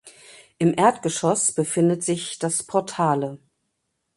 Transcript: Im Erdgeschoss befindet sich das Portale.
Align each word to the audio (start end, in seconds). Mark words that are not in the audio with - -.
Im 0.57 0.73
Erdgeschoss 0.75 1.51
befindet 1.51 2.01
sich 2.03 2.39
das 2.39 2.63
Portale. 2.63 3.37